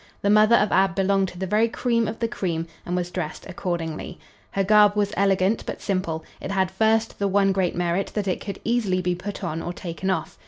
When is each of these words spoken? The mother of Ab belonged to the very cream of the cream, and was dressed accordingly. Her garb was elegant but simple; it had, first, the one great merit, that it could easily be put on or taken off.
The 0.23 0.31
mother 0.31 0.55
of 0.55 0.71
Ab 0.71 0.95
belonged 0.95 1.27
to 1.27 1.37
the 1.37 1.45
very 1.45 1.67
cream 1.69 2.07
of 2.07 2.17
the 2.17 2.27
cream, 2.27 2.65
and 2.87 2.95
was 2.95 3.11
dressed 3.11 3.45
accordingly. 3.47 4.17
Her 4.49 4.63
garb 4.63 4.95
was 4.95 5.13
elegant 5.15 5.63
but 5.67 5.79
simple; 5.79 6.25
it 6.41 6.49
had, 6.49 6.71
first, 6.71 7.19
the 7.19 7.27
one 7.27 7.51
great 7.51 7.75
merit, 7.75 8.07
that 8.15 8.27
it 8.27 8.41
could 8.41 8.59
easily 8.63 9.03
be 9.03 9.13
put 9.13 9.43
on 9.43 9.61
or 9.61 9.73
taken 9.73 10.09
off. 10.09 10.39